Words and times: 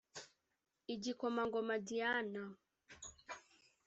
igikomangoma 0.93 1.75
Diana 1.87 2.43